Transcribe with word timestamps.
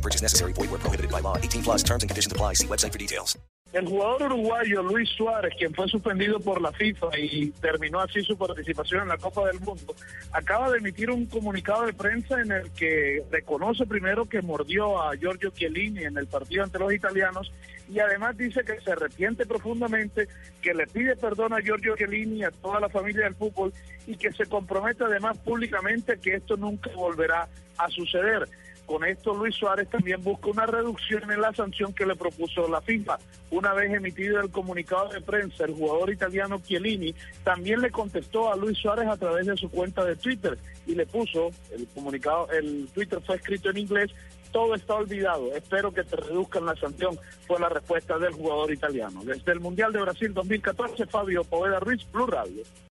Purchase 0.00 0.22
necessary. 0.22 0.52
Void 0.52 0.70
where 0.70 0.78
prohibited 0.78 1.10
by 1.10 1.20
law. 1.20 1.36
18 1.36 1.62
plus 1.62 1.82
terms 1.82 2.02
and 2.02 2.10
conditions 2.10 2.32
apply. 2.32 2.54
See 2.54 2.66
website 2.66 2.92
for 2.92 2.98
details. 2.98 3.36
El 3.72 3.86
jugador 3.86 4.32
uruguayo 4.32 4.82
Luis 4.82 5.08
Suárez, 5.10 5.54
quien 5.56 5.72
fue 5.72 5.86
suspendido 5.86 6.40
por 6.40 6.60
la 6.60 6.72
FIFA 6.72 7.16
y 7.16 7.50
terminó 7.52 8.00
así 8.00 8.20
su 8.22 8.36
participación 8.36 9.02
en 9.02 9.08
la 9.08 9.16
Copa 9.16 9.46
del 9.46 9.60
Mundo, 9.60 9.94
acaba 10.32 10.72
de 10.72 10.78
emitir 10.78 11.08
un 11.08 11.26
comunicado 11.26 11.86
de 11.86 11.92
prensa 11.92 12.40
en 12.40 12.50
el 12.50 12.72
que 12.72 13.22
reconoce 13.30 13.86
primero 13.86 14.28
que 14.28 14.42
mordió 14.42 15.00
a 15.00 15.14
Giorgio 15.14 15.50
Chiellini 15.50 16.02
en 16.02 16.18
el 16.18 16.26
partido 16.26 16.64
ante 16.64 16.80
los 16.80 16.92
italianos 16.92 17.52
y 17.88 18.00
además 18.00 18.36
dice 18.36 18.64
que 18.64 18.80
se 18.80 18.90
arrepiente 18.90 19.46
profundamente, 19.46 20.26
que 20.60 20.74
le 20.74 20.88
pide 20.88 21.14
perdón 21.14 21.52
a 21.52 21.60
Giorgio 21.60 21.96
Chiellini 21.96 22.38
y 22.38 22.44
a 22.44 22.50
toda 22.50 22.80
la 22.80 22.88
familia 22.88 23.22
del 23.22 23.36
fútbol 23.36 23.72
y 24.04 24.16
que 24.16 24.32
se 24.32 24.46
compromete 24.46 25.04
además 25.04 25.38
públicamente 25.38 26.18
que 26.18 26.34
esto 26.34 26.56
nunca 26.56 26.90
volverá 26.96 27.48
a 27.78 27.88
suceder. 27.88 28.48
Con 28.90 29.04
esto 29.04 29.32
Luis 29.32 29.54
Suárez 29.54 29.88
también 29.88 30.20
busca 30.20 30.50
una 30.50 30.66
reducción 30.66 31.30
en 31.30 31.40
la 31.40 31.54
sanción 31.54 31.94
que 31.94 32.04
le 32.04 32.16
propuso 32.16 32.66
la 32.66 32.80
FIFA. 32.80 33.20
Una 33.52 33.72
vez 33.72 33.94
emitido 33.94 34.40
el 34.40 34.50
comunicado 34.50 35.10
de 35.10 35.20
prensa, 35.20 35.64
el 35.64 35.74
jugador 35.74 36.10
italiano 36.10 36.60
Chiellini 36.60 37.14
también 37.44 37.82
le 37.82 37.92
contestó 37.92 38.52
a 38.52 38.56
Luis 38.56 38.76
Suárez 38.78 39.06
a 39.06 39.16
través 39.16 39.46
de 39.46 39.56
su 39.56 39.70
cuenta 39.70 40.04
de 40.04 40.16
Twitter 40.16 40.58
y 40.88 40.96
le 40.96 41.06
puso, 41.06 41.50
el 41.70 41.86
comunicado, 41.94 42.50
el 42.50 42.88
Twitter 42.92 43.20
fue 43.24 43.36
escrito 43.36 43.70
en 43.70 43.76
inglés, 43.76 44.10
todo 44.50 44.74
está 44.74 44.96
olvidado, 44.96 45.54
espero 45.54 45.92
que 45.92 46.02
te 46.02 46.16
reduzcan 46.16 46.66
la 46.66 46.74
sanción, 46.74 47.16
fue 47.46 47.60
la 47.60 47.68
respuesta 47.68 48.18
del 48.18 48.32
jugador 48.32 48.72
italiano. 48.72 49.22
Desde 49.22 49.52
el 49.52 49.60
Mundial 49.60 49.92
de 49.92 50.00
Brasil 50.00 50.34
2014, 50.34 51.06
Fabio 51.06 51.44
Poveda 51.44 51.78
Ruiz, 51.78 52.04
Blue 52.10 52.26
Radio. 52.26 52.64